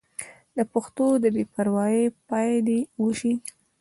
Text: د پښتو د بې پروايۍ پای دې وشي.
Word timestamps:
د 0.57 0.59
پښتو 0.71 1.05
د 1.23 1.25
بې 1.35 1.43
پروايۍ 1.53 2.03
پای 2.27 2.51
دې 2.67 2.79
وشي. 3.03 3.33